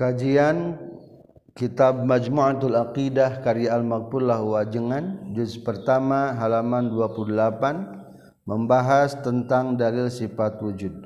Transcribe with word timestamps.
Kajian 0.00 0.80
Kitab 1.52 2.08
Majmu'atul 2.08 2.72
Aqidah 2.72 3.44
karya 3.44 3.76
Al-Maghfurlah 3.76 4.40
Wajengan 4.40 5.36
juz 5.36 5.60
pertama 5.60 6.32
halaman 6.40 6.88
28 6.88 8.48
membahas 8.48 9.20
tentang 9.20 9.76
dalil 9.76 10.08
sifat 10.08 10.56
wujud. 10.64 11.04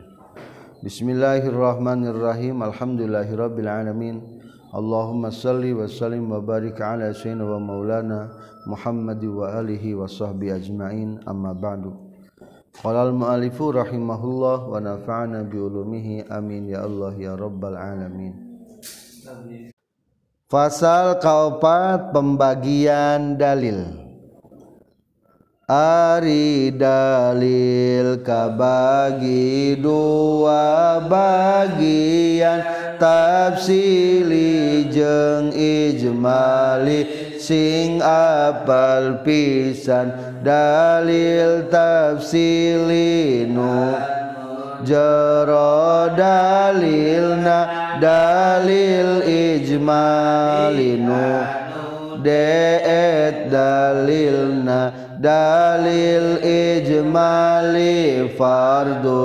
Bismillahirrahmanirrahim. 0.86 2.62
Alhamdulillahirabbil 2.62 3.66
alamin. 3.66 4.22
Allahumma 4.70 5.34
salli 5.34 5.74
wa 5.74 5.90
sallim 5.90 6.30
wa 6.30 6.38
barik 6.38 6.78
ala 6.78 7.10
sayyidina 7.10 7.42
wa 7.42 7.58
maulana 7.58 8.30
Muhammad 8.70 9.18
wa 9.26 9.58
alihi 9.58 9.98
wa 9.98 10.06
sahbihi 10.06 10.54
ajma'in. 10.54 11.18
Amma 11.26 11.50
ba'du. 11.50 11.98
Qala 12.78 13.10
al-mu'allifu 13.10 13.74
rahimahullah 13.74 14.70
wa 14.70 14.78
nafa'ana 14.78 15.42
bi 15.50 15.58
ulumihi 15.58 16.30
amin 16.30 16.70
ya 16.70 16.86
Allah 16.86 17.10
ya 17.18 17.34
rabbal 17.34 17.74
alamin. 17.74 18.53
Fasal 20.52 21.16
kaopat 21.16 22.12
pembagian 22.12 23.40
dalil. 23.40 23.88
Ari 25.64 26.76
dalil 26.76 28.20
kabagi 28.20 29.80
dua 29.80 31.00
bagian. 31.08 32.60
Tafsili 33.00 34.86
jeng 34.92 35.50
ijmali 35.56 37.34
sing 37.40 38.04
apal 38.04 39.24
pisan. 39.24 40.12
Dalil 40.44 41.66
tafsili 41.72 43.48
nu 43.48 43.96
jero 44.90 45.72
dalilna 46.20 47.58
dalil 48.04 49.12
ijmalinu 49.36 51.22
deet 52.26 53.36
dalilna 53.54 54.80
dalil 55.26 56.28
ijmali 56.40 58.28
fardu 58.38 59.22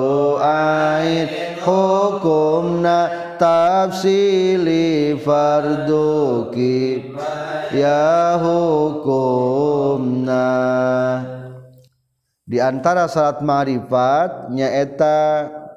ain 0.52 1.26
hukumna 1.66 2.98
tafsili 3.40 5.16
fardu 5.26 6.06
ya 7.74 8.38
hukumna 8.44 10.46
di 12.50 12.58
antara 12.58 13.06
salat 13.06 13.46
ma'rifat 13.46 14.50
nyaeta 14.50 15.18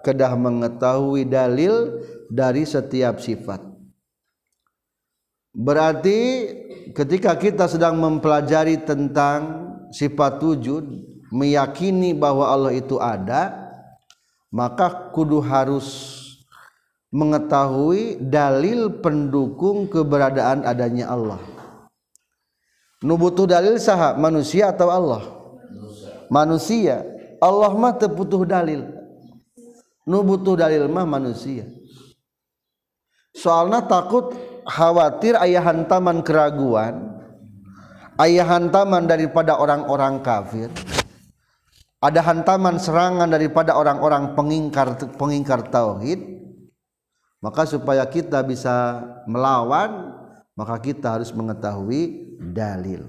kedah 0.01 0.33
mengetahui 0.41 1.29
dalil 1.29 2.01
dari 2.33 2.65
setiap 2.65 3.21
sifat. 3.21 3.61
Berarti 5.53 6.49
ketika 6.97 7.37
kita 7.37 7.69
sedang 7.69 8.01
mempelajari 8.01 8.81
tentang 8.89 9.69
sifat 9.93 10.41
wujud, 10.41 10.89
meyakini 11.29 12.17
bahwa 12.17 12.49
Allah 12.49 12.73
itu 12.73 12.97
ada, 12.97 13.53
maka 14.49 15.13
kudu 15.13 15.45
harus 15.45 16.17
mengetahui 17.13 18.17
dalil 18.17 18.89
pendukung 19.05 19.93
keberadaan 19.93 20.65
adanya 20.65 21.13
Allah. 21.13 21.41
Nu 23.05 23.21
butuh 23.21 23.45
dalil 23.45 23.77
saha 23.77 24.17
manusia 24.17 24.73
atau 24.73 24.89
Allah? 24.89 25.42
Manusia. 26.33 27.05
Allah 27.45 27.77
mah 27.77 27.93
teu 28.01 28.09
butuh 28.09 28.49
dalil. 28.49 28.89
Nu 30.09 30.25
butuh 30.25 30.57
dalil 30.57 30.89
mah 30.89 31.05
manusia. 31.05 31.69
Soalnya 33.37 33.85
takut 33.85 34.33
khawatir 34.65 35.37
ayah 35.45 35.61
hantaman 35.61 36.25
keraguan, 36.25 37.21
ayah 38.21 38.49
hantaman 38.49 39.05
daripada 39.05 39.61
orang-orang 39.61 40.21
kafir, 40.25 40.69
ada 42.03 42.21
hantaman 42.25 42.77
serangan 42.77 43.29
daripada 43.29 43.77
orang-orang 43.77 44.37
pengingkar 44.37 45.01
pengingkar 45.17 45.69
tauhid, 45.69 46.21
maka 47.41 47.65
supaya 47.65 48.05
kita 48.05 48.45
bisa 48.45 49.01
melawan, 49.25 50.13
maka 50.53 50.77
kita 50.83 51.19
harus 51.19 51.33
mengetahui 51.33 52.37
dalil. 52.53 53.07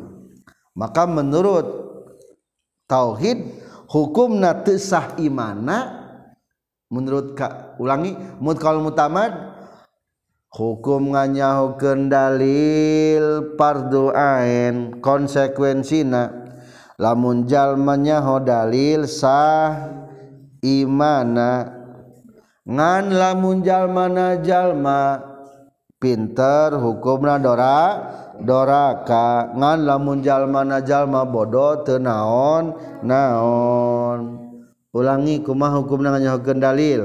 Maka 0.73 1.03
menurut 1.05 1.82
tauhid 2.89 3.39
hukumna 3.89 4.65
teu 4.65 4.79
sah 4.79 5.15
imana 5.19 6.03
menurut 6.93 7.33
ka 7.33 7.77
ulangi 7.81 8.13
mutkal 8.37 8.77
mutamad 8.83 9.33
hukum 10.53 11.17
nganyahukeun 11.17 12.13
dalil 12.13 13.57
fardu 13.57 14.13
ain 14.13 15.01
konsekuensina 15.01 16.29
lamun 17.01 17.49
jalma 17.49 17.97
nyaho 17.97 18.37
dalil 18.37 19.09
sah 19.09 19.89
imana 20.61 21.73
ngan 22.63 23.05
lamun 23.11 23.65
jalma 23.65 24.05
na 24.07 24.39
jalma 24.39 25.19
pinter 25.97 26.77
hukumna 26.77 27.41
dora 27.41 27.79
doraka. 28.41 29.53
Ngan 29.53 29.85
lamun 29.85 30.25
jalmana 30.25 30.81
jalma 30.81 31.21
bodoh 31.27 31.85
teu 31.85 32.01
naon? 32.01 32.73
Naon. 33.05 34.19
Ulangi 34.93 35.41
kumaha 35.41 35.81
hukum 35.81 36.05
nganyahokeun 36.05 36.61
dalil? 36.61 37.01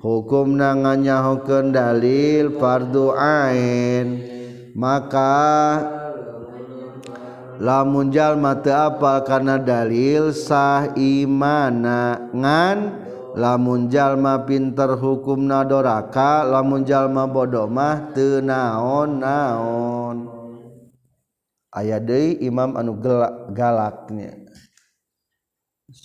Hukum 0.00 0.56
nanganyahukeun 0.56 1.76
dalil 1.76 2.56
fardu 2.56 3.12
ain. 3.12 4.24
Maka 4.72 5.36
lamun 7.60 8.08
jalma 8.08 8.56
teu 8.64 8.72
apal 8.72 9.20
kana 9.28 9.60
dalil 9.60 10.32
sah 10.32 10.96
imana. 10.96 12.32
Ngan 12.32 12.78
lamun 13.36 13.92
jalma 13.92 14.40
pinter 14.48 14.96
hukumna 14.96 15.68
doraka 15.68 16.48
lamun 16.48 16.88
jalma 16.88 17.28
bodoh 17.28 17.68
mah 17.68 18.16
teu 18.16 18.40
naon 18.40 19.20
naon 19.20 20.39
aya 21.74 22.02
deui 22.02 22.38
imam 22.42 22.74
anu 22.74 22.98
galaknya. 23.54 24.34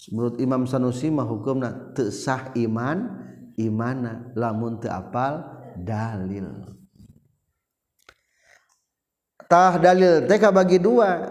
Menurut 0.09 0.41
Imam 0.41 0.65
Sanusi 0.65 1.13
mah 1.13 1.29
hukumna 1.29 1.93
teu 1.93 2.09
sah 2.09 2.49
iman 2.57 3.05
imana 3.53 4.33
lamun 4.33 4.81
teu 4.81 4.89
apal 4.89 5.45
dalil. 5.77 6.65
Tah 9.45 9.77
dalil 9.77 10.25
teh 10.25 10.41
bagi 10.41 10.81
dua. 10.81 11.29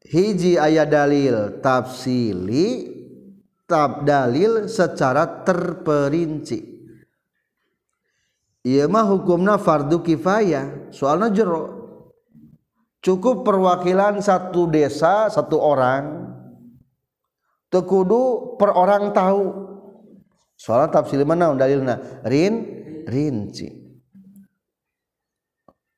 Hiji 0.00 0.56
ayat 0.56 0.88
dalil 0.88 1.60
tafsili 1.60 2.88
tab 3.68 4.08
dalil 4.08 4.64
secara 4.64 5.44
terperinci. 5.44 6.80
Ieu 8.64 8.88
mah 8.88 9.04
hukumna 9.08 9.60
fardu 9.60 10.00
kifayah 10.00 10.88
soalna 10.88 11.28
jero 11.28 11.79
cukup 13.00 13.42
perwakilan 13.44 14.20
satu 14.20 14.68
desa 14.68 15.28
satu 15.32 15.56
orang. 15.60 16.28
Tekudu 17.70 18.56
per 18.58 18.74
orang 18.74 19.14
tahu. 19.14 19.46
Soalnya 20.58 21.00
tafsir 21.00 21.22
mana 21.22 21.54
dalilna 21.54 22.22
rin 22.26 22.66
rinci. 23.06 23.70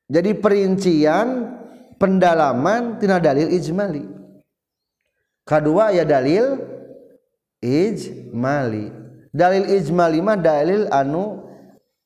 Jadi 0.05 0.37
perincian 0.37 1.49
pendalaman 1.97 3.01
tina 3.01 3.17
dalil 3.17 3.49
ijmali. 3.49 4.05
Kedua 5.43 5.89
ya 5.91 6.05
dalil 6.05 6.61
ijmali. 7.57 8.93
Dalil 9.33 9.65
ijmali 9.81 10.21
mah 10.21 10.37
dalil 10.37 10.85
anu 10.93 11.41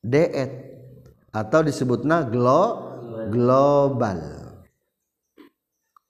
deet. 0.00 0.64
Atau 1.28 1.60
disebutna 1.60 2.24
glo 2.24 2.88
global 3.28 4.37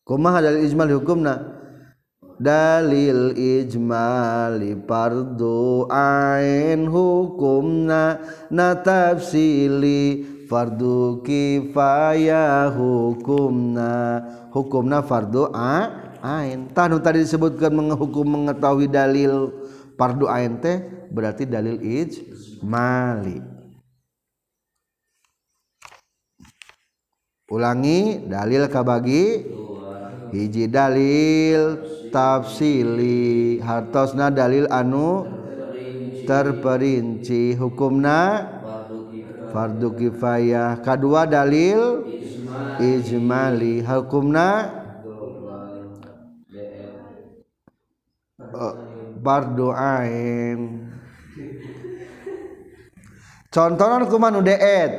kumaha 0.08 0.40
dalil 0.40 0.64
ijmali 0.64 0.96
hukumna. 0.96 1.34
Dalil 2.38 3.36
ijmali 3.36 4.72
fardu 4.88 5.84
ain 5.92 6.88
hukumna. 6.88 8.16
Na 8.48 8.72
tafsili 8.80 10.24
fardu 10.48 11.20
kifayah 11.20 12.72
hukumna. 12.72 13.92
Hukumna 14.48 15.04
fardu 15.04 15.52
a 15.52 15.92
ain. 16.24 16.72
Tanu 16.72 17.04
tadi 17.04 17.20
disebutkan 17.28 17.68
menghukum 17.68 18.24
mengetahui 18.24 18.88
dalil 18.88 19.52
fardu 20.00 20.24
ain 20.30 20.56
teh 20.62 20.80
berarti 21.12 21.44
dalil 21.44 21.76
ijmali. 21.84 23.44
Ulangi 27.48 28.28
dalil 28.28 28.68
kabagi 28.68 29.42
hiji 30.32 30.68
dalil 30.68 31.80
tafsili. 32.12 33.58
Hartosna 33.60 34.28
dalil 34.32 34.68
anu 34.70 35.28
terperinci. 36.28 37.56
Hukumna 37.56 38.44
fardu 39.48 39.92
kifayah. 39.96 40.80
Kedua 40.84 41.24
dalil 41.28 42.04
ijmali. 42.76 43.80
Hukumna 43.84 44.48
fardu 49.24 49.68
ain. 49.72 50.60
Contohan 53.48 54.04
kuman 54.12 54.36
udeet 54.44 54.92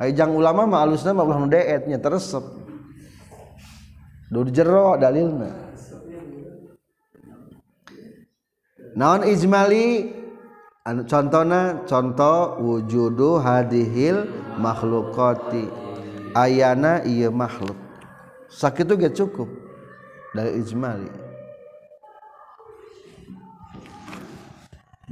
Ajang 0.00 0.32
ulama 0.32 0.64
mah 0.64 0.80
alusna 0.88 1.12
mah 1.12 1.28
ulah 1.28 1.36
nu 1.44 1.52
deetnya 1.52 2.00
teresep. 2.00 2.40
Dur 4.32 4.48
jero 4.48 4.96
dalilna. 4.96 5.52
Naon 8.96 9.28
ijmali 9.28 10.08
anu 10.88 11.04
contohna 11.04 11.84
contoh 11.84 12.56
wujudu 12.64 13.44
hadihil 13.44 14.24
makhlukati 14.56 15.68
ayana 16.32 17.04
iya 17.04 17.28
makhluk. 17.28 17.76
Sakitu 18.48 18.96
ge 18.96 19.12
cukup 19.12 19.52
dalil 20.32 20.64
ijmali. 20.64 21.10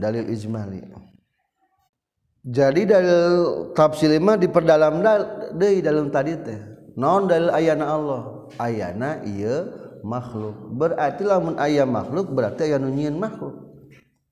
Dalil 0.00 0.32
ijmali. 0.32 1.07
jadi 2.48 2.82
dari 2.88 3.12
tafsir 3.76 4.08
lima 4.08 4.40
diperdalam 4.40 5.04
dari 5.52 5.84
dalam 5.84 6.08
tadi 6.08 6.32
teh. 6.40 6.60
Non 6.96 7.28
dari 7.28 7.52
ayana 7.52 7.84
Allah? 7.92 8.22
Ayana 8.56 9.20
iya 9.28 9.68
makhluk. 10.00 10.56
Berarti 10.72 11.28
lamun 11.28 11.60
ayah 11.60 11.84
makhluk 11.84 12.32
berarti 12.32 12.72
ayah 12.72 12.80
nunyian 12.80 13.20
makhluk. 13.20 13.68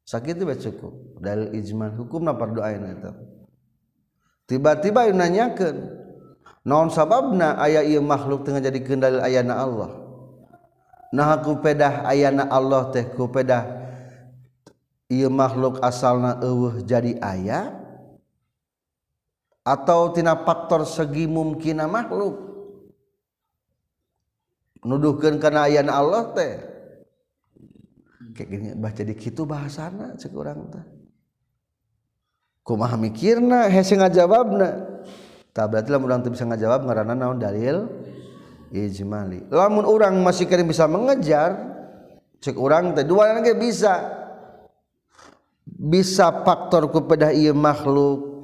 Sakit 0.08 0.40
itu 0.40 0.48
cukup. 0.72 1.20
Dari 1.20 1.60
ijmal 1.60 1.92
hukum 1.92 2.24
napar 2.24 2.56
doa 2.56 2.72
itu 2.72 3.12
tiba-tiba 4.46 5.10
yang 5.10 5.19
nanyakan 5.19 5.90
non 6.62 6.88
sababna 6.88 7.58
ayah 7.66 7.82
iya 7.82 7.98
makhluk 7.98 8.46
tengah 8.46 8.62
jadi 8.64 8.80
kendali 8.80 9.20
ayana 9.20 9.60
Allah? 9.60 9.90
Nah 11.12 11.36
aku 11.36 11.60
pedah 11.60 12.06
ayana 12.08 12.48
Allah 12.48 12.88
teh 12.94 13.04
ku 13.12 13.28
pedah 13.28 13.66
iya 15.12 15.28
makhluk 15.28 15.82
asalna 15.82 16.40
eueuh 16.42 16.82
jadi 16.82 17.19
ayah 17.22 17.85
atautina 19.66 20.38
faktor 20.46 20.86
segi 20.86 21.26
mungkin 21.26 21.82
makhluk. 21.90 22.46
Nuduhkan 24.86 25.42
keayaan 25.42 25.90
Allah 25.90 26.30
teh. 26.30 26.54
Kayak 28.38 28.48
gini 28.52 28.68
baca 28.78 29.02
di 29.02 29.14
gitu 29.18 29.42
bahasana 29.42 30.14
sekurang 30.14 30.70
teh. 30.70 30.86
Kumaha 32.62 32.94
mikirna 32.94 33.66
hese 33.66 33.98
ngajawabna. 33.98 35.02
Tak 35.50 35.66
berarti 35.72 35.88
lamun 35.90 36.06
urang 36.06 36.22
bisa 36.22 36.46
ngajawab 36.46 36.86
ngaranna 36.86 37.14
naon 37.19 37.42
dalil? 37.42 37.90
Ijmali. 38.70 39.50
Lamun 39.50 39.86
orang 39.86 40.14
masih 40.22 40.46
kering 40.46 40.69
bisa 40.70 40.86
mengejar 40.86 41.56
cek 42.38 42.54
orang 42.54 42.94
teh 42.94 43.02
dua 43.02 43.34
ge 43.42 43.58
bisa. 43.58 44.14
Bisa 45.66 46.30
faktor 46.46 46.86
kepada 46.92 47.34
iya 47.34 47.50
makhluk. 47.50 48.35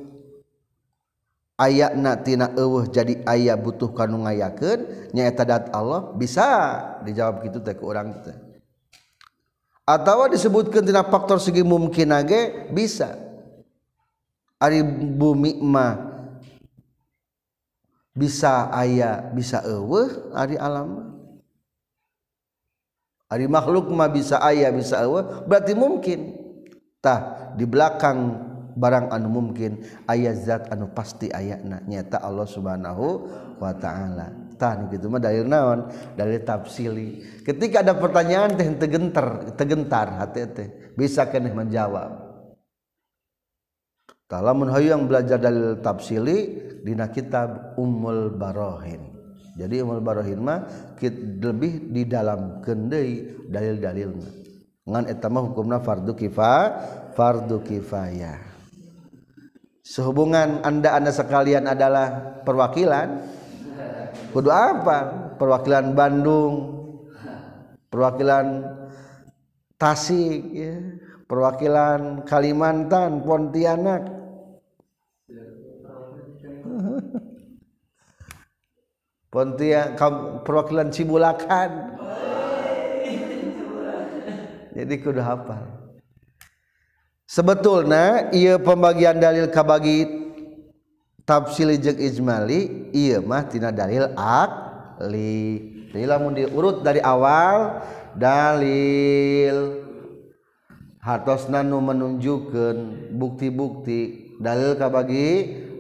aya 1.63 1.95
natina 1.95 2.51
eueuh 2.59 2.91
jadi 2.91 3.23
ayah 3.31 3.55
butuh 3.55 3.95
kanu 3.95 4.27
ngayakeun 4.27 5.11
nyaeta 5.15 5.47
dat 5.47 5.71
Allah 5.71 6.11
bisa. 6.19 6.47
Dijawab 7.07 7.47
gitu 7.47 7.63
teh 7.63 7.79
ke 7.79 7.85
urang 7.87 8.19
teh. 8.27 8.35
Atawa 9.87 10.27
disebutkeun 10.27 10.83
tidak 10.83 11.11
faktor 11.15 11.39
segi 11.39 11.63
mungkin 11.63 12.11
age 12.11 12.71
bisa. 12.75 13.15
Ari 14.59 14.83
bumi 15.19 15.59
mah 15.59 16.13
bisa 18.13 18.69
ayah 18.77 19.33
bisa 19.33 19.65
eueuh 19.65 20.31
ari 20.37 20.61
alam 20.61 21.17
ari 23.33 23.49
makhluk 23.49 23.89
mah 23.89 24.13
bisa 24.13 24.37
ayah 24.45 24.69
bisa 24.69 25.01
eueuh 25.01 25.49
berarti 25.49 25.73
mungkin 25.73 26.37
tah 27.01 27.51
di 27.57 27.65
belakang 27.65 28.52
barang 28.75 29.13
anu 29.13 29.29
mungkin 29.29 29.83
ayat 30.09 30.37
zat 30.43 30.63
anu 30.73 30.91
pasti 30.93 31.29
ayatna. 31.29 31.85
Nyata 31.85 32.21
Allah 32.21 32.47
Subhanahu 32.49 33.07
wa 33.59 33.73
taala. 33.77 34.29
Gitu 34.63 35.11
mah 35.11 35.19
dalil 35.19 35.43
naon? 35.43 35.91
Dalil 36.15 36.39
tafsili. 36.47 37.19
Ketika 37.43 37.83
ada 37.83 37.99
pertanyaan 37.99 38.55
teh 38.55 38.71
tegenter 38.79 39.59
tegentar 39.59 40.07
hati 40.23 40.47
teh. 40.55 40.69
Bisa 40.95 41.27
kena 41.27 41.51
menjawab. 41.51 42.31
Hayu 44.33 44.89
yang 44.97 45.11
belajar 45.11 45.37
dalil 45.37 45.83
tafsili 45.83 46.63
dina 46.87 47.11
kitab 47.11 47.75
Ummul 47.77 48.33
Barohin. 48.39 49.13
Jadi 49.59 49.83
Ummul 49.83 50.01
Barohin 50.01 50.41
mah 50.41 50.65
lebih 51.43 51.93
di 51.93 52.07
dalam 52.07 52.63
kendai 52.65 53.35
dalil-dalilnya 53.51 54.43
ngan 54.83 55.07
eta 55.07 55.31
mah 55.31 55.47
hukumna 55.47 55.79
fardu 55.79 56.11
kifah 56.19 56.63
fardu 57.15 57.63
kifayah 57.63 58.52
sehubungan 59.93 60.65
anda 60.65 60.97
anda 60.97 61.13
sekalian 61.13 61.69
adalah 61.69 62.41
perwakilan 62.49 63.29
kudu 64.33 64.49
apa? 64.49 64.99
Perwakilan 65.37 65.93
Bandung 65.93 66.55
perwakilan 67.93 68.65
Tasik 69.77 70.41
ya. 70.55 70.79
perwakilan 71.29 72.25
Kalimantan 72.25 73.21
Pontianak. 73.21 74.03
Pontianak 79.29 80.01
perwakilan 80.47 80.89
Cibulakan. 80.89 81.71
Jadi 84.73 84.95
kudu 85.05 85.21
apa 85.21 85.82
sebetulnya 87.27 88.31
ia 88.35 88.59
pembagian 88.61 89.19
dalil 89.19 89.49
kabagi 89.49 90.23
tafsili 91.23 91.79
jeung 91.79 91.99
ijmali 91.99 92.91
iya 92.91 93.23
mah 93.23 93.47
tina 93.47 93.71
dalil 93.71 94.11
akli. 94.19 95.71
Jadi 95.93 96.07
lamun 96.09 96.33
diurut 96.33 96.81
dari 96.81 97.05
awal 97.05 97.85
dalil. 98.17 99.85
Hartosna 101.03 101.67
nu 101.67 101.83
menunjukkan 101.83 103.11
bukti-bukti 103.13 104.33
dalil 104.39 104.79
kabagi 104.79 105.31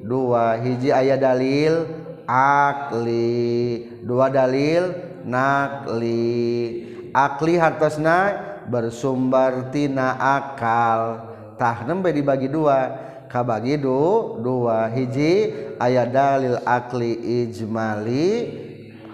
dua. 0.02 0.58
Hiji 0.58 0.90
ayat 0.90 1.22
dalil 1.22 1.86
akli 2.26 3.88
dua 4.02 4.28
dalil 4.28 4.92
nakli. 5.24 6.90
Akli 7.14 7.54
hartosna 7.56 8.36
bersumber 8.68 9.72
tina 9.72 10.18
akal. 10.18 11.31
Tah 11.62 11.86
nembe 11.86 12.10
dibagi 12.10 12.50
dua. 12.50 12.90
Kabagi 13.30 13.78
du 13.78 14.34
dua. 14.42 14.90
Hiji 14.90 15.54
ayat 15.78 16.10
dalil 16.10 16.58
akli 16.66 17.14
ijmali 17.46 18.28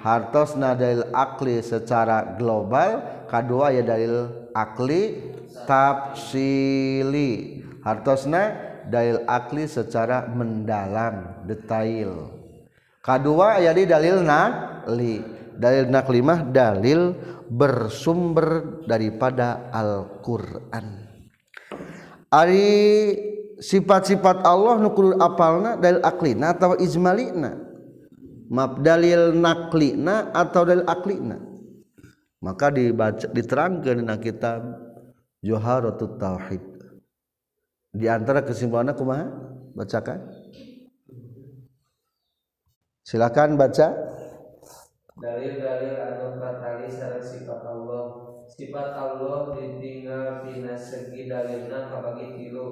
hartos 0.00 0.56
dalil 0.56 1.04
akli 1.12 1.60
secara 1.60 2.40
global. 2.40 3.20
Kedua 3.28 3.68
ayat 3.68 3.84
dalil 3.84 4.16
akli 4.56 5.20
tafsili. 5.68 7.60
Hartosna 7.84 8.56
dalil 8.88 9.22
akli 9.28 9.68
secara 9.68 10.24
mendalam 10.32 11.44
detail. 11.44 12.32
Kedua 13.04 13.60
ayat 13.60 13.76
dalil 13.84 14.24
nakli. 14.24 15.20
Dalil 15.52 15.90
nakli 15.92 16.18
mah 16.24 16.42
dalil 16.48 17.12
bersumber 17.50 18.82
daripada 18.86 19.70
Al-Qur'an 19.74 21.07
Ari 22.28 22.68
sifat-sifat 23.56 24.44
Allah 24.44 24.76
nukur 24.76 25.16
apalna 25.16 25.80
dalil 25.80 26.04
aklina 26.04 26.52
atau 26.52 26.76
izmalina 26.76 27.56
map 28.52 28.80
dalil 28.84 29.32
naklina 29.32 30.32
atau 30.32 30.62
dalil 30.64 30.84
aklina? 30.84 31.40
Maka 32.38 32.70
dibaca 32.70 33.26
diterangkan 33.32 34.04
dalam 34.04 34.20
kitab 34.22 34.60
Joharatul 35.42 36.18
Tauhid. 36.22 36.64
Di 37.90 38.06
antara 38.06 38.46
kesimpulannya 38.46 38.94
kumaha? 38.94 39.26
Bacakan. 39.74 40.22
Silakan 43.02 43.58
baca. 43.58 43.88
Dalil-dalil 45.18 45.98
anu 45.98 46.38
katali 46.38 46.86
sareng 46.92 47.24
sifat 47.24 47.58
Allah 47.66 48.27
sifat 48.48 48.96
Allah 48.96 49.52
ditinggal 49.52 50.48
tina 50.48 50.72
segi 50.72 51.28
dalilna 51.28 51.92
kabagi 51.92 52.26
tilu. 52.40 52.68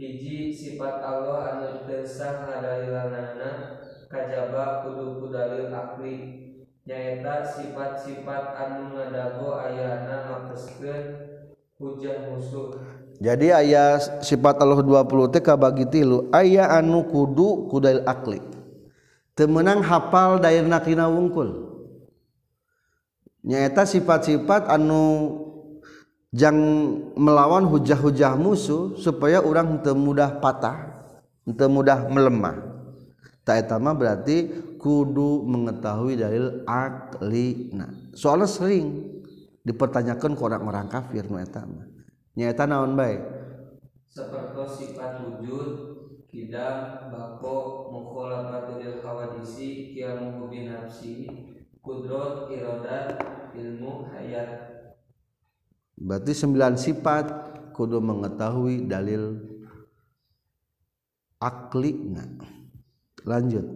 Hiji 0.00 0.50
sifat 0.50 1.04
Allah 1.04 1.38
anu 1.54 1.86
tersah 1.86 2.48
ngadalilanana 2.48 3.78
kajaba 4.08 4.82
kudu 4.82 5.20
kudalil 5.20 5.68
akli. 5.70 6.16
Nyaeta 6.84 7.44
sifat-sifat 7.44 8.44
anu 8.60 8.92
ngadago 8.92 9.56
ayana 9.56 10.28
makeskeun 10.28 11.04
hujan 11.80 12.28
musuh. 12.28 12.76
Jadi 13.22 13.54
ayah 13.54 13.96
sifat 14.20 14.58
Allah 14.58 14.82
20 14.82 15.32
TK 15.32 15.44
kabagi 15.54 15.86
tilu 15.88 16.28
ayah 16.34 16.76
anu 16.76 17.06
kudu 17.08 17.70
kudail 17.72 18.04
akli. 18.04 18.42
Temenang 19.32 19.80
hafal 19.80 20.42
dairna 20.42 20.82
kina 20.82 21.08
wungkul 21.08 21.73
nyata 23.44 23.84
sifat-sifat 23.84 24.66
anu 24.72 25.38
jang 26.34 26.56
melawan 27.14 27.68
hujah-hujah 27.68 28.34
musuh 28.34 28.96
supaya 28.98 29.38
orang 29.44 29.78
untuk 29.78 29.94
mudah 29.94 30.42
patah 30.42 31.06
untuk 31.44 31.68
mudah 31.68 32.08
melemah. 32.08 32.72
Tak 33.44 33.68
etama 33.68 33.92
berarti 33.92 34.48
kudu 34.84 35.48
mengetahui 35.48 36.20
dalil 36.20 36.60
akli 36.68 37.72
nah 37.72 37.88
soalnya 38.12 38.44
sering 38.44 39.16
dipertanyakan 39.64 40.36
ke 40.36 40.42
orang-orang 40.44 40.92
kafir 40.92 41.24
nu 41.24 41.40
etama 41.40 41.88
nyata 42.36 42.68
naon 42.68 42.92
baik 42.92 43.24
seperti 44.12 44.62
sifat 44.76 45.24
wujud 45.24 45.68
kidam 46.28 47.08
bako 47.08 47.88
mukhalafatul 47.96 49.00
hawadisi 49.00 49.96
kiamu 49.96 50.52
binafsi 50.52 51.32
kudrot 51.84 52.48
irodat 52.48 53.20
ilmu 53.52 54.08
hayat. 54.08 54.72
Berarti 56.00 56.32
sembilan 56.32 56.80
sifat 56.80 57.26
kudu 57.76 58.00
mengetahui 58.00 58.88
dalil 58.88 59.36
akli 61.38 61.92
nah 62.08 62.24
lanjut. 63.28 63.68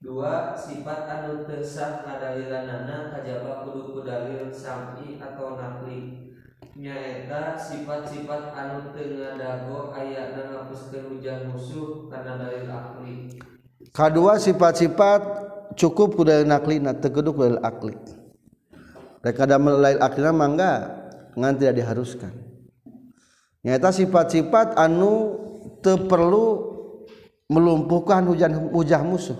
Dua 0.00 0.56
sifat 0.56 1.04
anu 1.10 1.44
tersah 1.44 2.06
ngadalilanana 2.06 3.12
kajaba 3.12 3.66
kudu 3.68 4.00
kudalil 4.00 4.48
sam'i 4.48 5.18
atau 5.18 5.58
nakli. 5.58 6.30
Nyaeta 6.78 7.58
sifat-sifat 7.58 8.54
anu 8.56 8.94
tengah 8.96 9.36
dago 9.36 9.92
ayat 9.92 10.32
ngapuskeun 10.38 11.18
hujan 11.18 11.52
musuh 11.52 12.08
karena 12.08 12.40
dalil 12.40 12.70
akli. 12.70 13.14
Kedua 13.92 14.40
sifat-sifat 14.40 15.49
cukup 15.76 16.18
kuda 16.18 16.46
naklina 16.46 16.96
tegeduk 16.96 17.42
lil 17.42 17.58
akli. 17.62 17.94
Rek 19.20 19.36
ada 19.36 19.60
lain 19.60 19.98
aklina 20.00 20.32
mangga 20.32 20.72
ngan 21.36 21.54
tidak 21.60 21.84
diharuskan. 21.84 22.32
Nyata 23.60 23.92
sifat-sifat 23.92 24.80
anu 24.80 25.36
perlu 25.84 26.72
melumpuhkan 27.50 28.24
hujan 28.24 28.72
hujah 28.72 29.04
musuh. 29.04 29.36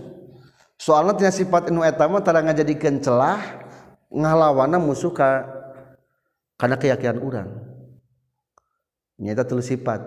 Soalnya 0.76 1.16
tina 1.16 1.32
sifat 1.32 1.72
anu 1.72 1.80
etama 1.84 2.20
tara 2.20 2.44
ngajadikeun 2.44 3.00
celah 3.00 3.40
ngalawana 4.10 4.76
musuh 4.76 5.14
ka 5.14 5.46
karena 6.58 6.76
keyakinan 6.76 7.22
orang 7.22 7.48
nyata 9.20 9.44
tulis 9.46 9.68
sifat 9.68 10.02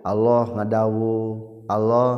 Allah 0.00 0.44
ngadawu 0.56 1.16
Allah 1.68 2.10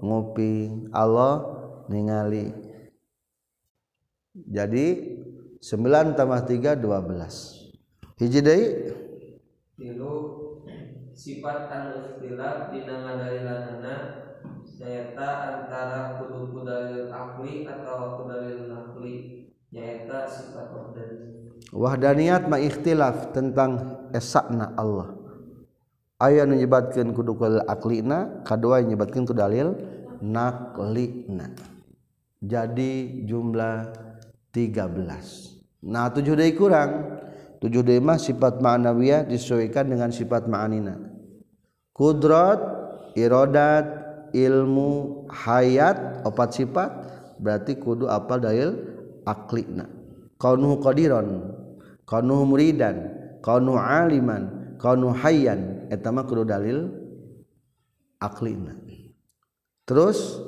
nguping 0.00 0.88
Allah 0.92 1.59
ningali. 1.90 2.54
Jadi 4.30 4.86
9 5.58 6.14
tambah 6.14 6.40
3 6.46 6.78
12 6.78 7.60
hiji 8.22 8.40
deui? 8.40 8.64
Tilu 9.74 10.14
sifat 11.10 11.66
anu 11.68 11.90
ikhtilaf 12.14 12.70
dina 12.70 12.94
ngadalilanana 13.04 13.94
nyaeta 14.80 15.28
antara 15.44 16.16
kudu 16.22 16.54
kudalil 16.54 17.10
akli 17.10 17.66
atau 17.66 18.22
kudalil 18.22 18.70
nakli. 18.70 19.14
Nyaeta 19.74 20.24
sifat 20.30 20.72
wahdaniyah 20.72 21.74
wahdaniyat 21.74 22.44
ma 22.46 22.56
ikhtilaf 22.56 23.34
tentang 23.36 24.00
esakna 24.14 24.72
Allah. 24.78 25.12
Aya 26.20 26.44
nu 26.44 26.54
nyebatkeun 26.54 27.16
kudu 27.16 27.36
dalil 27.36 27.64
aklina 27.64 28.44
kadua 28.44 28.84
nyebatkeun 28.84 29.24
ku 29.24 29.32
dalil 29.32 29.72
naklina 30.20 31.48
jadi 32.40 32.92
jumlah 33.28 33.92
13 34.52 35.84
nah 35.84 36.12
7 36.12 36.36
dari 36.36 36.52
kurang. 36.56 37.20
7 37.60 37.84
dari 37.84 38.00
mah 38.00 38.16
sifat 38.16 38.64
ma'nawiyah 38.64 39.28
disesuaikan 39.28 39.92
dengan 39.92 40.08
sifat 40.08 40.48
ma'anina 40.48 40.96
kudrat 41.92 42.56
irodat 43.12 43.84
ilmu 44.32 45.24
hayat 45.28 46.24
opat 46.24 46.56
sifat 46.56 46.90
berarti 47.36 47.76
kudu 47.76 48.08
apal 48.08 48.40
dalil 48.40 48.72
aklina. 49.28 49.84
Kaunuhu 50.40 50.80
qadiron 50.80 51.52
kaunuhu 52.08 52.48
muridan 52.48 53.12
kaunuhu 53.44 53.76
aliman 53.76 54.76
kaunuhu 54.80 55.12
hayyan. 55.12 55.92
Etama 55.92 56.24
kudu 56.24 56.48
dalil 56.48 56.88
aklina. 58.22 58.78
Terus 59.84 60.38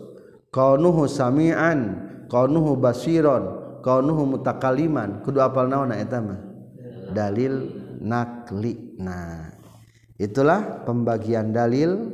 kaunuhu 0.52 1.09
samian 1.09 2.12
kaunuhu 2.28 2.76
basiron 2.76 3.80
kaunuhu 3.80 4.37
mutakaliman. 4.37 5.25
Kudu 5.25 5.40
apal 5.40 5.66
naon 5.66 5.90
eta 5.97 6.21
mah? 6.21 6.38
Dalil 7.11 7.73
nakli. 8.04 9.00
Nah 9.00 9.50
itulah 10.21 10.85
pembagian 10.87 11.50
dalil 11.50 12.12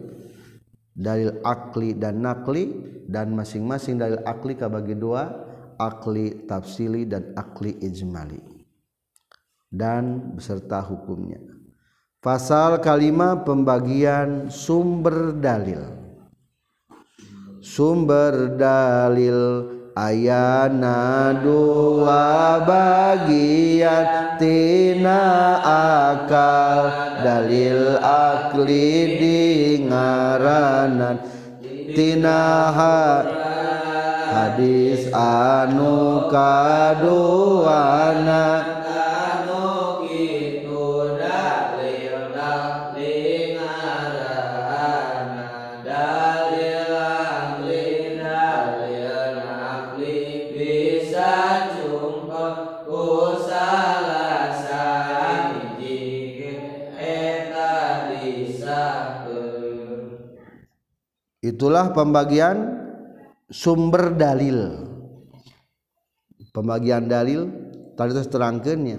dalil 0.95 1.43
akli 1.45 1.99
dan 1.99 2.23
nakli 2.25 2.65
dan 3.11 3.35
masing-masing 3.35 4.01
dalil 4.01 4.23
akli 4.25 4.55
kabagi 4.57 4.95
dua 4.97 5.29
akli 5.77 6.47
tafsili 6.47 7.05
dan 7.05 7.35
akli 7.35 7.77
ijmali. 7.83 8.41
Dan 9.69 10.33
beserta 10.33 10.81
hukumnya. 10.81 11.45
Pasal 12.19 12.81
kalimat 12.81 13.45
pembagian 13.45 14.49
sumber 14.49 15.37
dalil 15.37 15.98
sumber 17.69 18.57
dalil 18.57 19.69
ayana 19.93 21.37
dua 21.37 22.65
bagian 22.65 24.41
tina 24.41 25.61
akal 25.61 26.89
dalil 27.21 28.01
akli 28.01 29.21
di 29.21 29.41
ngaranan. 29.85 31.21
Tina 31.93 32.73
hadis 34.33 35.13
anu 35.13 36.25
kaduana. 36.33 37.29
Itulah 61.59 61.91
pembagian 61.91 62.79
sumber 63.51 64.15
dalil. 64.15 64.87
Pembagian 66.55 67.11
dalil 67.11 67.51
tadi 67.99 68.15
terus 68.15 68.31
terangkannya 68.31 68.99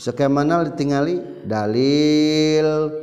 skemana 0.00 0.64
ditingali 0.64 1.44
dalil. 1.44 2.96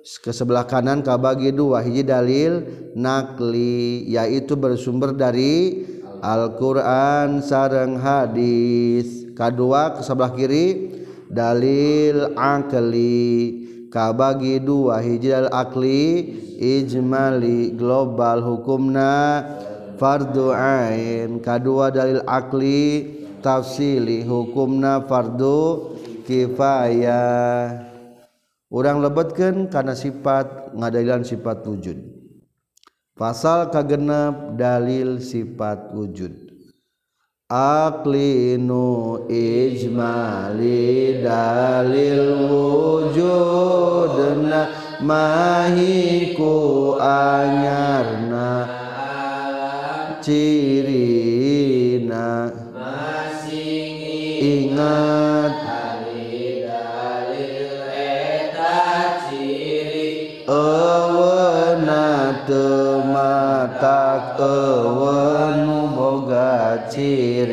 Ke 0.00 0.32
sebelah 0.32 0.64
kanan 0.64 1.00
kabagi 1.04 1.52
dua 1.52 1.84
hiji 1.84 2.04
dalil 2.04 2.64
nakli 2.96 4.04
yaitu 4.08 4.56
bersumber 4.56 5.16
dari 5.16 5.84
Al-Quran 6.20 7.40
sarang 7.40 7.96
hadis. 7.96 9.32
Kedua 9.32 9.96
ke 9.96 10.04
sebelah 10.04 10.32
kiri 10.36 10.66
dalil 11.32 12.36
akli 12.36 13.59
kabagi 13.90 14.62
dua 14.62 15.02
hijjal 15.02 15.50
akli 15.50 16.30
ijmali 16.56 17.74
global 17.74 18.40
hukumna 18.40 19.42
fardu 19.98 20.54
ain. 20.54 21.42
Kadua 21.42 21.90
dalil 21.90 22.22
akli 22.24 23.10
tafsili 23.42 24.22
hukumna 24.24 25.04
fardu 25.04 25.92
kifayah. 26.24 27.90
Orang 28.70 29.02
lebetkan 29.02 29.66
karena 29.66 29.98
sifat 29.98 30.70
ngadailan 30.78 31.26
sifat 31.26 31.66
wujud. 31.66 31.98
Pasal 33.18 33.68
kagenep 33.68 34.54
dalil 34.54 35.18
sifat 35.18 35.90
wujud. 35.90 36.49
aklinu 37.50 39.26
ijmali 39.26 41.18
dalil 41.18 42.46
wujudna 42.46 44.70
mahiku 45.02 46.94
anyarna 47.02 48.70
cirina 50.22 51.34
masih 52.70 54.38
ingat. 54.38 55.70
Ewana 60.50 62.34
tematak 62.42 64.42
ewana 64.42 64.99
Allah 67.10 67.50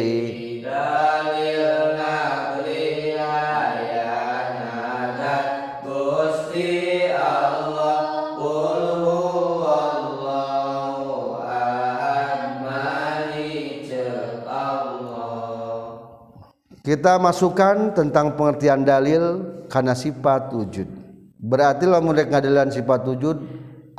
kita 16.87 17.19
masukkan 17.19 17.91
tentang 17.91 18.39
pengertian 18.39 18.87
dalil 18.87 19.43
karena 19.67 19.91
sifat 19.91 20.55
wujud. 20.55 20.87
Berarti 21.35 21.83
lamun 21.83 22.15
rek 22.15 22.31
ngadalan 22.31 22.71
sifat 22.71 23.03
wujud 23.03 23.43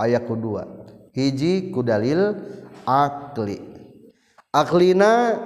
ayat 0.01 0.25
kedua. 0.25 0.65
Hiji 1.13 1.69
ku 1.69 1.85
dalil 1.85 2.33
akli 2.89 3.68
aklina 4.53 5.37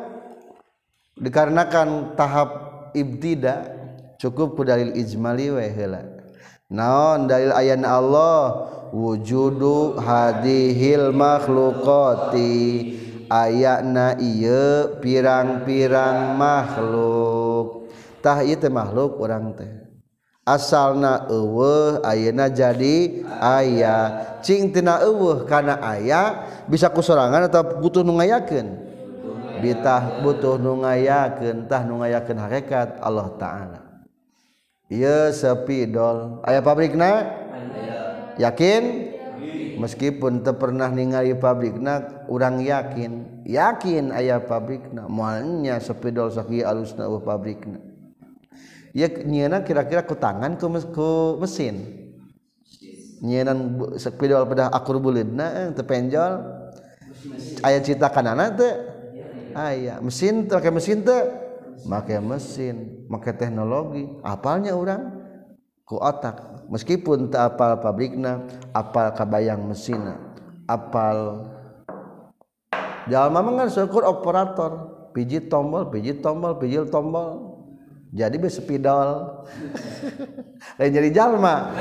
dikarenakan 1.18 2.14
tahap 2.14 2.50
ibtida 2.94 3.70
cukup 4.22 4.54
ku 4.54 4.62
dalil 4.62 4.94
ijmali 4.94 5.50
we 5.50 5.66
heula. 5.66 6.02
Naon 6.72 7.28
dalil 7.28 7.52
ayana 7.52 8.00
Allah? 8.00 8.42
Wujudu 8.92 9.96
hadihil 10.00 11.12
makhluqati. 11.16 12.54
Ayana 13.32 14.20
ieu 14.20 15.00
pirang-pirang 15.00 16.36
makhluk. 16.36 17.88
Tah 18.20 18.44
ieu 18.44 18.60
teh 18.60 18.68
makhluk 18.68 19.16
urang 19.16 19.56
teh. 19.56 19.68
Asalna 20.44 21.24
eueuh 21.32 22.04
ayeuna 22.04 22.52
jadi 22.52 23.24
aya. 23.40 23.96
Cing 24.44 24.74
tina 24.74 25.00
eueuh 25.00 25.48
kana 25.48 25.80
aya 25.80 26.44
bisa 26.68 26.92
kusorangan 26.92 27.48
atau 27.48 27.62
butuh 27.80 28.04
nu 28.04 28.20
ngayakeun? 28.20 28.91
bitah 29.62 30.18
butuh 30.26 30.58
nungayakeunntah 30.58 31.86
nungayakeun 31.86 32.42
harekat 32.42 32.98
Allah 32.98 33.30
ta'ala. 33.38 33.80
Ieu 34.92 35.32
sepidol 35.32 36.42
aya 36.44 36.60
pabrikna? 36.60 37.40
Yakin? 38.36 39.14
Meskipun 39.80 40.44
teu 40.44 40.52
pernah 40.60 40.92
ningali 40.92 41.32
pabrikna 41.32 42.26
urang 42.28 42.60
yakin. 42.60 43.42
Yakin 43.48 44.12
aya 44.12 44.42
pabrikna. 44.42 45.08
Moalnya 45.08 45.80
sepidol 45.80 46.28
sakieu 46.28 46.68
alusna 46.68 47.08
eueuh 47.08 47.24
pabrikna. 47.24 47.80
Ya 48.92 49.08
nyeuna 49.08 49.64
kira-kira 49.64 50.04
ku 50.04 50.12
tangan 50.12 50.60
ku, 50.60 50.68
ku 50.92 51.40
mesin. 51.40 52.04
Nyienan 53.24 53.80
sepidol 53.96 54.44
pedah 54.44 54.68
akur 54.68 55.00
bulidna 55.00 55.46
eh, 55.56 55.66
teu 55.72 55.88
penjol. 55.88 56.42
Aya 57.64 57.80
cita 57.80 58.12
kanana 58.12 58.52
teu. 58.52 58.91
Aya 59.54 60.00
mesin 60.00 60.48
teu 60.48 60.58
make 60.58 60.70
mesin 60.72 60.98
teu 61.04 61.20
make 61.86 62.16
mesin 62.18 62.76
make 63.08 63.32
teknologi. 63.36 64.08
Apalnya 64.24 64.72
orang 64.76 65.02
ku 65.84 66.00
otak. 66.00 66.66
Meskipun 66.72 67.28
teu 67.28 67.40
apal 67.40 67.80
pabrikna 67.80 68.48
apal 68.72 69.12
kabayang 69.12 69.68
mesinna 69.68 70.16
apal 70.64 71.48
jalma 73.10 73.44
mah 73.44 73.52
kan 73.64 73.68
syukur 73.68 74.04
operator. 74.08 74.90
Pijit 75.12 75.52
tombol 75.52 75.92
pijit 75.92 76.24
tombol 76.24 76.56
pijit 76.56 76.88
tombol. 76.88 77.52
Jadi 78.12 78.36
be 78.40 78.48
sepidol. 78.48 79.44
Lain 80.80 80.92
jadi 80.92 81.08
jalma 81.12 81.72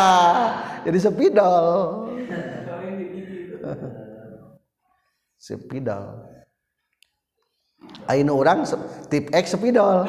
jadi 0.88 0.98
sepidol. 1.00 1.64
Sepidol 5.42 6.31
Aino 8.10 8.34
orang 8.34 8.66
tip 9.06 9.30
X 9.30 9.54
sepidol. 9.54 10.04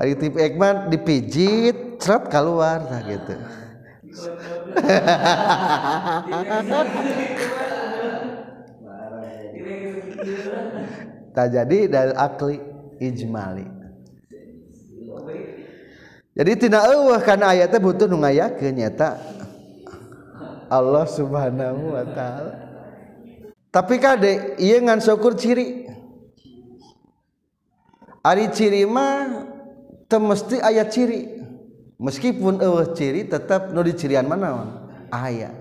Ari 0.00 0.14
tip 0.16 0.34
X 0.38 0.52
mah 0.56 0.88
dipijit, 0.88 1.98
cerat 2.00 2.30
keluar 2.30 2.86
nah 2.86 3.02
gitu. 3.04 3.34
tak 11.30 11.46
jadi 11.54 11.78
dari 11.86 12.12
akli 12.14 12.58
ijmali. 12.98 13.66
Jadi 16.34 16.52
tina 16.56 16.86
eueuh 16.88 17.20
kana 17.20 17.52
aya 17.52 17.66
teh 17.66 17.82
butuh 17.82 18.06
nu 18.06 18.22
ngayakeun 18.22 18.74
nyata 18.78 19.18
Allah 20.70 21.04
subhanahu 21.04 21.98
Wa 21.98 22.04
ta'ala. 22.06 22.54
Tapi 23.70 23.94
kadek 24.02 24.58
ieu 24.58 24.78
ngan 24.82 25.02
syukur 25.02 25.34
ciri. 25.34 25.86
Ari 28.22 28.50
ciri 28.54 28.82
mah 28.86 29.46
temesti 30.10 30.58
ayat 30.58 30.90
ciri. 30.90 31.38
Meskipun 32.00 32.58
eueuh 32.58 32.96
ciri 32.96 33.30
tetap 33.30 33.70
nu 33.70 33.82
dicirian 33.86 34.26
mana 34.26 34.82
aya. 35.14 35.54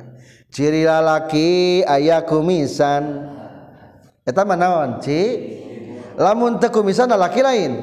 Ciri 0.49 0.85
lalaki 0.85 1.81
aya 1.85 2.25
kumisan. 2.25 3.29
Eta 4.25 4.41
manaon 4.41 4.97
ci? 5.01 5.21
Lamun 6.17 6.57
teu 6.57 6.73
kumisan 6.73 7.13
lalaki 7.13 7.45
lain. 7.45 7.73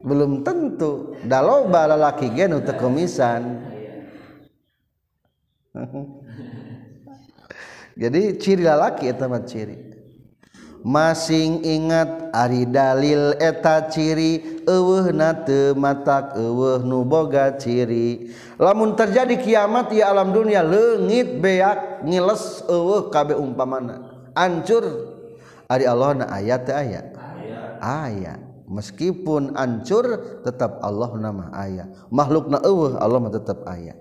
Belum 0.00 0.40
tentu. 0.40 1.20
Daloba 1.28 1.84
lalaki 1.84 2.32
ge 2.32 2.48
nu 2.48 2.64
teu 2.64 2.80
kumisan. 2.80 3.69
jadi 8.00 8.20
ciri 8.38 8.62
lalaki 8.66 9.10
etama 9.10 9.42
ciri. 9.46 9.90
Masing 10.80 11.60
ingat 11.60 12.32
Ari 12.32 12.64
dalil 12.64 13.36
eta 13.36 13.84
ciri 13.92 14.64
eueuh 14.64 15.12
nate 15.12 15.76
matak 15.76 16.40
eueuh 16.40 16.80
nu 16.80 17.04
boga 17.04 17.52
ciri. 17.60 18.32
Lamun 18.56 18.96
terjadi 18.96 19.36
kiamat 19.36 19.92
ya 19.92 20.08
alam 20.08 20.32
dunia 20.32 20.64
leungit 20.64 21.36
beak 21.36 22.00
ngiles 22.06 22.64
eueuh 22.64 23.12
kabeh 23.12 23.36
umpamana. 23.36 24.08
Ancur. 24.32 24.84
Ari 25.68 25.84
Allah 25.84 26.10
na 26.16 26.24
ayat 26.32 26.64
teh 26.64 26.74
aya? 26.74 27.12
Aya. 27.84 28.40
Meskipun 28.70 29.58
ancur 29.58 30.40
tetap 30.46 30.80
Allah 30.80 31.12
nama 31.20 31.52
aya. 31.52 31.92
Makhluk 32.08 32.48
na 32.48 32.62
eueuh 32.64 32.96
Allah 32.96 33.20
mah 33.20 33.34
tetap 33.34 33.68
aya. 33.68 33.92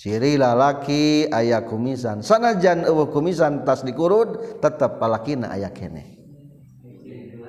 ciri 0.00 0.40
lalaki 0.40 1.28
ayah 1.28 1.68
kumisan. 1.68 2.24
Sanajan 2.24 2.88
eueuh 2.88 3.12
kumisan 3.12 3.68
tas 3.68 3.84
dikurud 3.84 4.56
tetap 4.64 4.96
palakina 4.96 5.52
ayah 5.52 5.68
kene. 5.68 6.16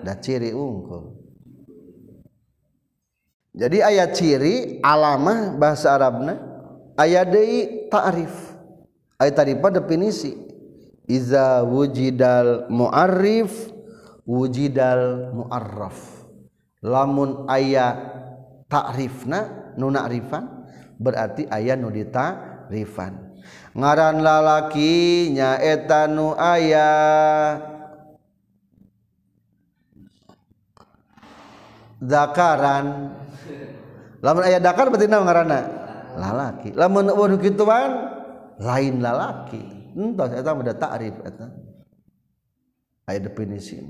Da 0.04 0.20
ciri 0.20 0.52
unggul 0.52 1.22
jadi 3.52 3.84
ayat 3.84 4.16
ciri 4.16 4.80
alamah 4.80 5.60
bahasa 5.60 5.92
Arabna 5.92 6.40
ayat 6.96 7.36
deui 7.36 7.92
ta'rif. 7.92 8.32
Ayat 9.20 9.36
tarifah 9.36 9.72
definisi. 9.76 10.40
Iza 11.12 11.60
wujidal 11.68 12.72
mu'arrif 12.72 13.52
wujidal 14.24 15.36
mu'arraf. 15.36 16.00
Lamun 16.80 17.44
ayat 17.52 18.00
ta'rifna 18.72 19.76
nu 19.76 19.92
na'rifan 19.92 20.61
berarti 21.02 21.50
aya 21.50 21.74
nu 21.74 21.90
ditarifan. 21.90 23.34
Ngaran 23.74 24.22
lalaki 24.22 25.34
nyaeta 25.34 26.06
nu 26.06 26.38
aya. 26.38 26.90
Zakaran. 32.02 33.18
Lamun 34.22 34.46
aya 34.46 34.62
dakar 34.62 34.94
berarti 34.94 35.10
naon 35.10 35.26
ngaranna? 35.26 35.62
Lalaki. 36.18 36.70
Lamun 36.78 37.10
eueuh 37.10 37.28
nu 37.34 37.38
kituan 37.42 37.92
lain 38.62 39.02
lalaki. 39.02 39.62
Entos 39.98 40.32
eta 40.38 40.54
mah 40.54 40.66
da 40.66 40.78
ta'rif 40.78 41.18
eta. 41.26 41.50
Aya 43.10 43.20
definisi 43.28 43.82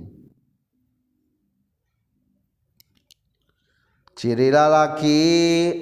ciri 4.21 4.53
lalaki 4.53 5.21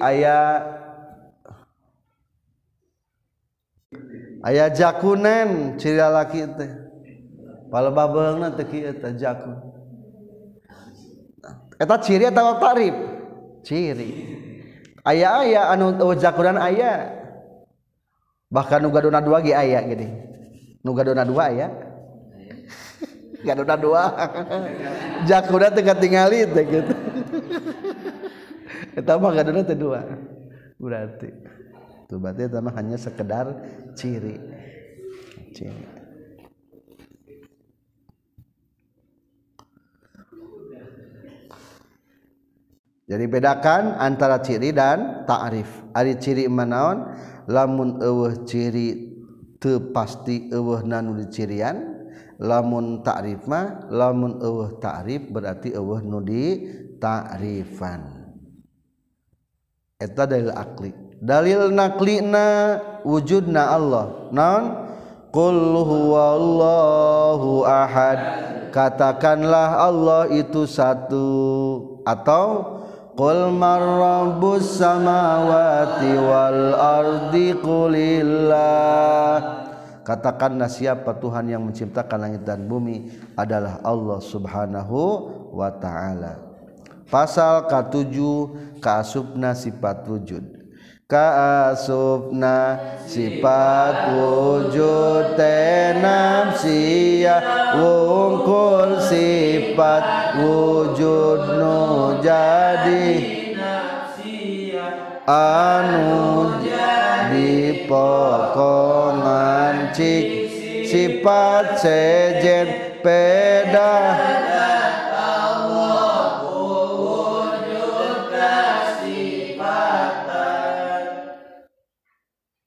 aya 0.00 0.64
aya 4.40 4.72
jakunen 4.72 5.76
cirilaki 5.76 6.48
teh 6.56 6.70
palebah 7.68 8.06
beungna 8.08 8.48
teh. 8.56 8.66
Kieu 8.68 8.92
teh 8.96 9.12
jakun 9.20 9.56
eta 11.80 11.96
ciri 12.00 12.28
atawa 12.28 12.60
tarif 12.60 12.96
ciri. 13.64 14.10
Aya 15.00 15.40
aya 15.40 15.72
anu 15.72 15.96
oh, 15.96 16.12
jakunan 16.12 16.60
aya. 16.60 17.16
Bahkan 18.52 18.82
nu 18.82 18.92
gadona 18.92 19.22
dua 19.22 19.40
ge 19.40 19.56
aya 19.56 19.80
gini 19.88 20.08
nu 20.84 20.92
gadona 20.92 21.24
dua 21.24 21.48
aya. 21.48 21.68
Gadona 23.46 23.72
dua. 23.80 24.02
Jakuna 25.28 25.72
teu 25.72 25.80
katingali 25.80 26.44
teh 26.52 26.64
gitu. 26.68 26.94
Eta 29.00 29.16
mah 29.16 29.32
gadona 29.32 29.64
teh 29.64 29.72
dua. 29.72 30.04
Berarti. 30.76 31.32
Itu 32.04 32.20
berarti 32.20 32.50
itu 32.50 32.58
hanya 32.58 32.96
sekedar 33.00 33.46
ciri. 33.94 34.36
Ciri. 35.54 35.84
Jadi 43.10 43.26
bedakan 43.26 43.98
antara 43.98 44.38
ciri 44.38 44.70
dan 44.70 45.26
ta'rif. 45.26 45.66
Ari 45.98 46.14
ciri 46.22 46.46
manaon 46.46 47.10
lamun 47.50 47.98
eueuh 47.98 48.46
ciri 48.46 49.18
teu 49.58 49.90
pasti 49.90 50.46
eueuh 50.54 50.86
nanu 50.86 51.18
cirian 51.26 52.06
lamun 52.38 53.02
ta'rif 53.02 53.50
mah 53.50 53.90
lamun 53.90 54.38
eueuh 54.38 54.78
ta'rif 54.78 55.26
berarti 55.26 55.74
eueuh 55.74 56.06
nu 56.06 56.22
di 56.22 56.70
ta'rifan 57.02 58.20
eta 60.00 60.24
dalil 60.24 60.50
akli. 60.56 60.90
Dalil 61.20 61.68
naklina 61.68 62.80
wujudna 63.06 63.72
Allah. 63.74 64.30
Naon? 64.32 64.64
Qul 65.30 65.76
huwallahu 65.80 67.62
ahad. 67.62 68.18
Katakanlah 68.70 69.90
Allah 69.90 70.30
itu 70.30 70.66
satu. 70.66 71.28
Atau 72.06 72.80
Qul 73.20 73.52
man 73.52 73.82
rabbus 74.00 74.80
samawati 74.80 76.12
wal 76.16 76.72
ardi 76.72 77.52
qulillah. 77.58 79.36
Katakanlah 80.00 80.72
siapa 80.72 81.12
Tuhan 81.20 81.52
yang 81.52 81.60
menciptakan 81.68 82.16
langit 82.16 82.48
dan 82.48 82.64
bumi 82.64 83.12
adalah 83.36 83.76
Allah 83.84 84.24
Subhanahu 84.24 84.98
wa 85.52 85.68
taala. 85.68 86.40
Pasal 87.12 87.68
ke-7 87.68 88.16
kaasupna 88.80 89.52
sifat 89.52 90.08
wujud. 90.08 90.59
Kaasupna 91.10 92.78
sifat 93.02 94.14
wujud 94.14 95.34
tenamsia 95.34 97.42
wungkul 97.74 99.02
sifat 99.02 100.38
wujud 100.38 101.58
nu 101.58 102.14
jadi. 102.22 103.10
Anu 105.26 106.54
di 107.34 107.82
pokongan 107.90 109.90
cik 109.90 110.26
sifat 110.86 111.74
sejen 111.82 113.02
peda 113.02 114.14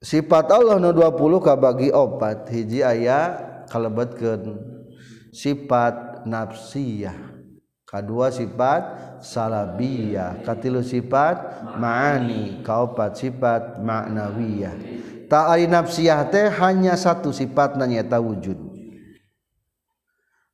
sifat 0.03 0.51
Allah 0.51 0.77
nu 0.77 0.91
20 0.91 1.39
kabagi 1.39 1.89
opat 1.95 2.51
hiji 2.51 2.83
aya 2.83 3.39
kalebetkeun. 3.71 4.59
Sifat 5.33 6.29
nafsiyah 6.29 7.33
kedua 7.89 8.29
sifat 8.29 8.81
salabiyah 9.25 10.45
katilu 10.45 10.85
sifat 10.85 11.65
maani 11.81 12.61
kaopat 12.61 13.17
sifat 13.17 13.81
maknawiyah 13.81 14.77
tak 15.33 15.45
ari 15.49 15.65
nafsiyah 15.65 16.29
teh 16.29 16.49
hanya 16.61 16.93
satu 16.93 17.33
sifat 17.33 17.73
nanyata 17.73 18.21
wujud. 18.21 18.57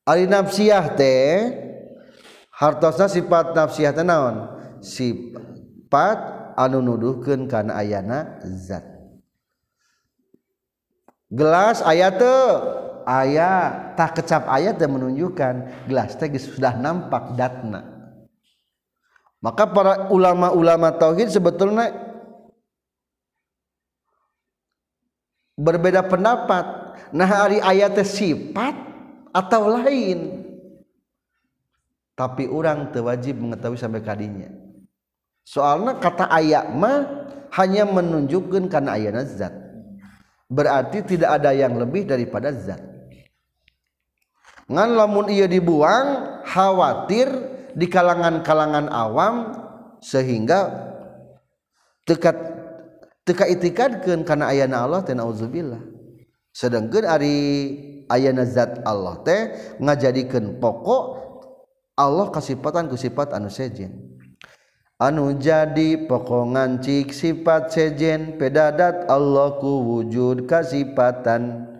Ari 0.07 0.25
nafsiyah 0.31 0.95
teh 0.95 1.51
hartosna 2.55 3.11
sifat 3.11 3.51
nafsiyah 3.51 3.91
teh 3.91 4.07
naon? 4.07 4.55
Sifat 4.79 6.17
anu 6.55 6.79
nuduhkeun 6.79 7.51
kana 7.51 7.75
ayana 7.75 8.39
zat. 8.43 8.98
Gelas 11.29 11.85
ayat 11.85 12.19
ayat 13.05 13.95
tak 13.95 14.21
kecap 14.21 14.49
ayat 14.49 14.77
dan 14.81 14.93
menunjukkan 14.93 15.85
gelas 15.85 16.17
teh 16.17 16.29
sudah 16.35 16.75
nampak 16.77 17.37
datna. 17.37 17.85
Maka 19.39 19.71
para 19.71 20.11
ulama-ulama 20.11 20.91
tauhid 20.91 21.31
sebetulnya 21.31 21.95
berbeda 25.55 26.03
pendapat. 26.03 26.65
Nah 27.15 27.29
hari 27.29 27.63
ayat 27.63 27.95
teh 27.95 28.05
sifat 28.05 28.75
atau 29.31 29.79
lain. 29.79 30.43
Tapi 32.19 32.51
orang 32.51 32.91
terwajib 32.91 33.39
mengetahui 33.39 33.79
sampai 33.79 34.03
kadinya 34.03 34.69
soalnya 35.49 35.97
kata 35.97 36.29
ayat 36.29 36.69
mah 36.77 37.25
hanya 37.57 37.89
menunjukkan 37.89 38.69
karena 38.69 38.93
ayat 38.93 39.25
zat 39.33 39.53
berarti 40.49 41.05
tidak 41.05 41.39
ada 41.39 41.53
yang 41.53 41.77
lebih 41.77 42.09
daripada 42.09 42.49
zat. 42.51 42.81
Ngan 44.69 44.89
lamun 44.97 45.29
ia 45.29 45.45
dibuang 45.45 46.41
khawatir 46.45 47.29
di 47.73 47.85
kalangan-kalangan 47.89 48.89
awam 48.89 49.53
sehingga 50.01 50.89
tekat 52.05 52.37
teka 53.25 53.45
itikadkeun 53.45 54.25
kana 54.25 54.49
ayana 54.49 54.85
Allah 54.85 55.05
teh 55.05 55.13
naudzubillah. 55.13 55.81
Sedangkeun 56.49 57.05
ari 57.05 57.37
ayana 58.09 58.45
zat 58.45 58.81
Allah 58.85 59.21
teh 59.21 59.41
ngajadikeun 59.77 60.57
pokok 60.57 61.03
Allah 61.93 62.29
kasifatan 62.33 62.89
ku 62.89 62.97
sifat 62.97 63.33
anu 63.37 63.49
sejen. 63.53 64.18
anu 64.99 65.39
jadi 65.39 65.95
pokongan 66.11 66.83
cik 66.83 67.15
sifat 67.15 67.71
sejen 67.71 68.35
pedadat 68.35 69.07
Allah 69.07 69.55
ku 69.55 69.79
wujud 69.87 70.43
kasipatan 70.43 71.71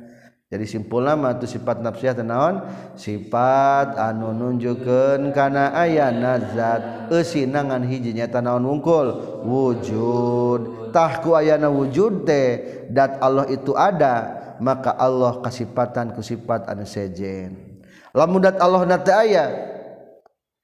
jadi 0.49 0.65
simpul 0.65 1.05
nama 1.05 1.37
tu 1.37 1.45
sifat 1.45 1.83
nafsiyah 1.83 2.15
tenawan 2.15 2.65
sifat 2.97 3.99
anu 3.99 4.33
nunjukkeun 4.33 5.29
kana 5.35 5.75
aya 5.77 6.09
nazat 6.09 7.11
eusinangan 7.13 7.85
hijinya 7.85 8.25
tanawan 8.25 8.65
wungkul? 8.65 9.13
Wujud. 9.45 10.89
Tah 10.89 11.21
ku 11.21 11.37
ayana 11.37 11.69
wujud 11.69 12.25
teh 12.25 12.81
dat 12.89 13.21
Allah 13.21 13.45
itu 13.45 13.77
ada 13.77 14.41
maka 14.57 14.97
Allah 14.97 15.37
kasipatan 15.37 16.17
ku 16.17 16.25
sifat 16.25 16.65
anu 16.65 16.81
sejen. 16.81 17.85
Lamun 18.09 18.41
dat 18.41 18.57
Allah 18.57 18.89
na 18.89 18.97
teu 18.97 19.13
aya 19.13 19.53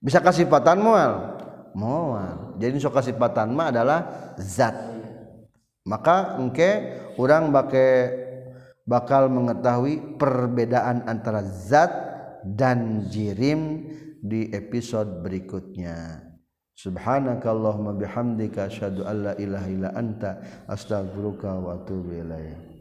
bisa 0.01 0.17
kasipatan 0.17 0.81
moal 0.81 1.34
moal 1.75 2.55
jadi 2.55 2.79
soka 2.79 3.03
sifatan 3.03 3.51
mah 3.51 3.69
adalah 3.69 3.99
zat. 4.39 4.75
Maka 5.85 6.41
engke 6.41 6.97
orang 7.21 7.53
pakai 7.53 7.91
bakal 8.89 9.29
mengetahui 9.29 10.17
perbedaan 10.17 11.05
antara 11.05 11.45
zat 11.45 11.93
dan 12.41 13.05
jirim 13.09 13.85
di 14.21 14.49
episode 14.49 15.21
berikutnya. 15.21 16.25
Subhanakallahumma 16.75 17.95
bihamdika 17.95 18.67
asyhadu 18.67 19.05
alla 19.05 19.37
ilaha 19.39 19.67
illa 19.69 19.89
anta 19.95 20.41
astaghfiruka 20.67 21.49
wa 21.53 21.79
atubu 21.79 22.11
ilaik. 22.17 22.74